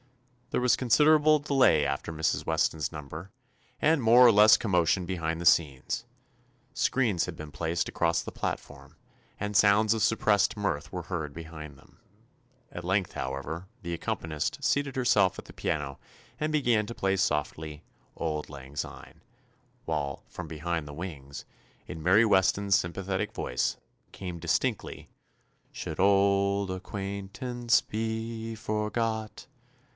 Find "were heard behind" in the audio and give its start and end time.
10.91-11.77